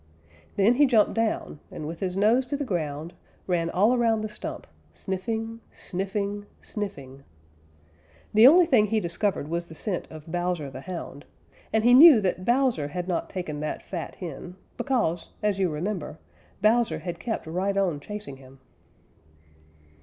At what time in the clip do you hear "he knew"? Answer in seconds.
11.83-12.19